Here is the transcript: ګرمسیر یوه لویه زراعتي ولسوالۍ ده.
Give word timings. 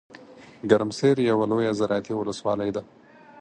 ګرمسیر 0.69 1.17
یوه 1.29 1.45
لویه 1.51 1.71
زراعتي 1.79 2.13
ولسوالۍ 2.15 2.69
ده. 2.75 2.81